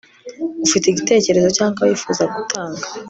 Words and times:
ufite 0.65 0.85
igitekerezo 0.87 1.49
cyangwa 1.57 1.81
wifuza 1.89 2.23
gutanga 2.33 2.85